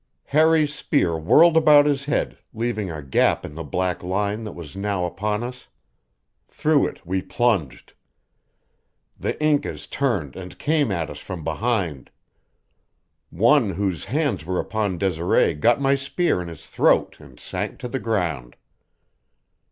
[0.25, 4.75] Harry's spear whirled about his head, leaving a gap in the black line that was
[4.75, 5.67] now upon us.
[6.47, 7.93] Through it we plunged.
[9.19, 12.09] The Incas turned and came at us from behind;
[13.29, 17.87] one whose hands were upon Desiree got my spear in his throat and sank to
[17.87, 18.55] the ground.